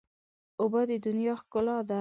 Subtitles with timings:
[0.61, 1.89] اوبه د دنیا ښکلا ده.